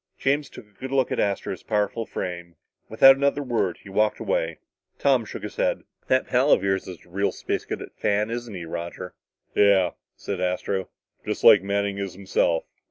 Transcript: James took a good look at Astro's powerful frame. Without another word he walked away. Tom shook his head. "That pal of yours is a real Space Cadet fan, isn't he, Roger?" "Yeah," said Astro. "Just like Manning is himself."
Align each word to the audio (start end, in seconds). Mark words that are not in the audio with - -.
James 0.17 0.49
took 0.49 0.65
a 0.67 0.73
good 0.79 0.89
look 0.91 1.11
at 1.11 1.19
Astro's 1.19 1.61
powerful 1.61 2.07
frame. 2.07 2.55
Without 2.89 3.15
another 3.15 3.43
word 3.43 3.77
he 3.83 3.89
walked 3.89 4.17
away. 4.19 4.57
Tom 4.97 5.25
shook 5.25 5.43
his 5.43 5.57
head. 5.57 5.83
"That 6.07 6.25
pal 6.25 6.51
of 6.51 6.63
yours 6.63 6.87
is 6.87 7.05
a 7.05 7.09
real 7.09 7.31
Space 7.31 7.65
Cadet 7.65 7.93
fan, 7.97 8.31
isn't 8.31 8.55
he, 8.55 8.65
Roger?" 8.65 9.13
"Yeah," 9.53 9.91
said 10.15 10.41
Astro. 10.41 10.89
"Just 11.23 11.43
like 11.43 11.61
Manning 11.61 11.99
is 11.99 12.15
himself." 12.15 12.63